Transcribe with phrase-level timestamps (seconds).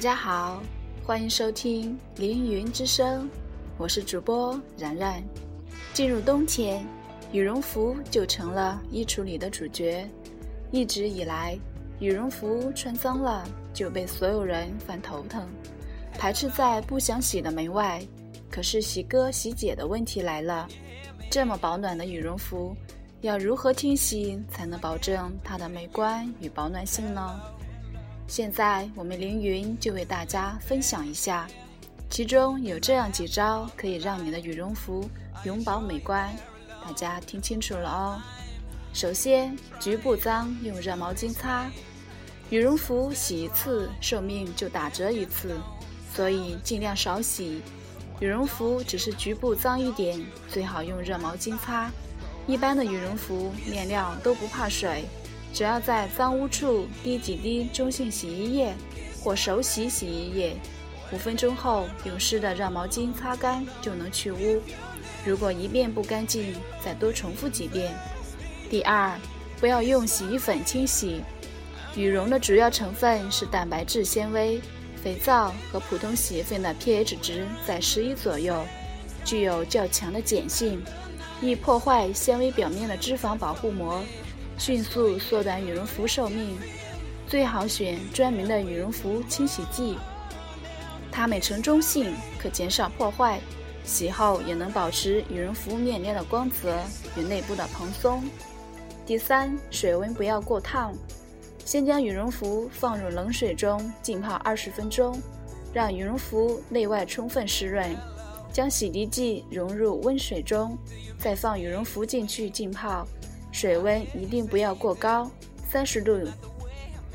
[0.00, 0.62] 大家好，
[1.04, 3.24] 欢迎收听《凌云之声》，
[3.76, 5.22] 我是主播然然。
[5.92, 6.82] 进入冬天，
[7.32, 10.08] 羽绒服就成了衣橱里的主角。
[10.70, 11.54] 一直以来，
[11.98, 15.46] 羽绒服穿脏了就被所有人犯头疼，
[16.14, 18.02] 排斥在不想洗的门外。
[18.50, 20.66] 可是洗哥洗姐的问题来了，
[21.30, 22.74] 这么保暖的羽绒服，
[23.20, 27.38] 要如何清洗才能保证它的美观与保暖性呢？
[28.30, 31.48] 现在我们凌云就为大家分享一下，
[32.08, 35.10] 其中有这样几招可以让你的羽绒服
[35.42, 36.32] 永保美观，
[36.86, 38.22] 大家听清楚了哦。
[38.92, 41.68] 首先，局部脏用热毛巾擦，
[42.50, 45.58] 羽绒服洗一次寿命就打折一次，
[46.14, 47.60] 所以尽量少洗。
[48.20, 51.90] 羽绒服只是局部脏一点，最好用热毛巾擦。
[52.46, 55.02] 一般的羽绒服面料都不怕水。
[55.52, 58.74] 只要在脏污处滴几滴中性洗衣液
[59.22, 60.56] 或手洗洗衣液，
[61.12, 64.62] 五分钟后用湿的热毛巾擦干就能去污。
[65.24, 67.92] 如果一遍不干净，再多重复几遍。
[68.70, 69.18] 第二，
[69.58, 71.20] 不要用洗衣粉清洗。
[71.96, 74.60] 羽绒的主要成分是蛋白质纤维，
[75.02, 78.64] 肥皂和普通洗衣粉的 pH 值在十一左右，
[79.24, 80.80] 具有较强的碱性，
[81.42, 84.00] 易破坏纤维表面的脂肪保护膜。
[84.60, 86.54] 迅速缩短羽绒服寿命，
[87.26, 89.96] 最好选专门的羽绒服清洗剂。
[91.10, 93.40] 它美呈中性，可减少破坏，
[93.84, 96.78] 洗后也能保持羽绒服面料的光泽
[97.16, 98.22] 与内部的蓬松。
[99.06, 100.92] 第三，水温不要过烫。
[101.64, 105.18] 先将羽绒服放入冷水中浸泡二十分钟，
[105.72, 107.96] 让羽绒服内外充分湿润。
[108.52, 110.76] 将洗涤剂融入温水中，
[111.18, 113.08] 再放羽绒服进去浸泡。
[113.52, 115.30] 水温一定不要过高，
[115.70, 116.28] 三十度，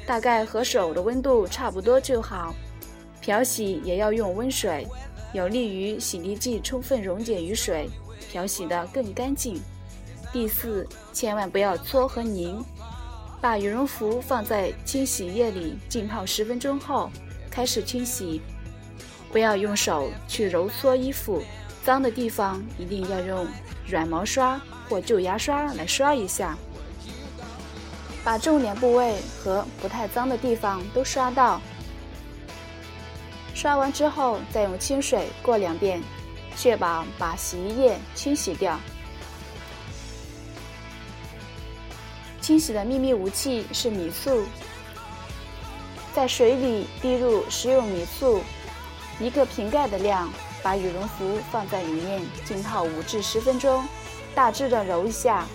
[0.06, 2.54] 大概和手的温度差不多就好。
[3.22, 4.88] 漂洗也要用温水，
[5.34, 7.90] 有利于洗涤剂充分溶解于水，
[8.30, 9.60] 漂洗得更干净。
[10.32, 12.64] 第四，千万不要搓和拧。
[13.42, 17.10] 把羽绒服放在清洗液里浸泡十分钟后，
[17.50, 18.42] 开始清洗。
[19.32, 21.42] 不要用手去揉搓衣服，
[21.86, 23.48] 脏的地方一定要用
[23.88, 24.60] 软毛刷。
[24.88, 26.56] 或旧牙刷来刷一下，
[28.24, 31.60] 把重点部位和不太脏的地方都刷到。
[33.56, 36.00] 刷完之后，再用清水过两遍，
[36.56, 38.80] 确保把洗衣液清洗掉。
[42.40, 44.46] 清洗的秘密武器是米醋，
[46.14, 48.44] 在水里滴入食用米醋
[49.20, 50.32] 一个瓶盖的量，
[50.66, 53.86] 把羽绒服放在里面浸泡五至十分钟。
[54.34, 55.46] 大致的揉一下，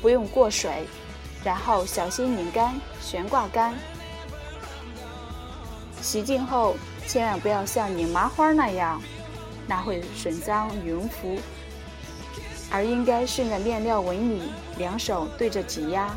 [0.00, 0.86] 不用过水，
[1.44, 3.74] 然后小心拧干，悬挂干。
[6.00, 6.76] 洗净后
[7.06, 9.02] 千万不要像拧麻花那样，
[9.66, 11.38] 那会损伤羽绒服，
[12.70, 14.44] 而应该顺着面料纹理，
[14.78, 16.08] 两手对着挤压。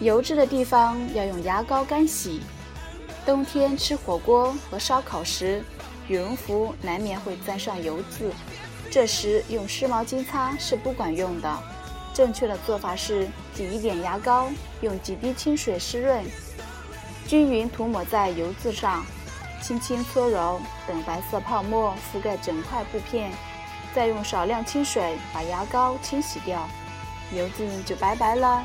[0.00, 2.40] 油脂的地方要用牙膏干洗。
[3.28, 5.62] 冬天吃火锅和烧烤时。
[6.08, 8.32] 羽绒服难免会沾上油渍，
[8.90, 11.62] 这时用湿毛巾擦是不管用的。
[12.14, 14.48] 正确的做法是挤一点牙膏，
[14.80, 16.24] 用几滴清水湿润，
[17.26, 19.04] 均匀涂抹在油渍上，
[19.60, 23.30] 轻轻搓揉，等白色泡沫覆盖整块布片，
[23.94, 26.66] 再用少量清水把牙膏清洗掉，
[27.34, 28.64] 油渍就拜拜了。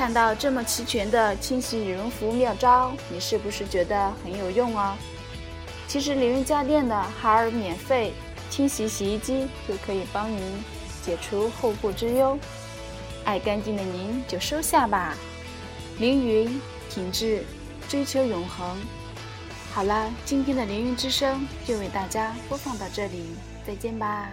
[0.00, 4.96] 看到这么齐全的清洗羽绒服妙招，你是不是觉得很有用啊？
[5.86, 8.14] 其实凌云家电的海尔免费
[8.48, 10.40] 清洗洗衣机就可以帮您
[11.02, 12.38] 解除后顾之忧，
[13.26, 15.14] 爱干净的您就收下吧。
[15.98, 17.44] 凌云品质，
[17.86, 18.78] 追求永恒。
[19.74, 23.36] 好了，今天的凌云之声就为大家播放到这里，
[23.66, 24.30] 再见吧。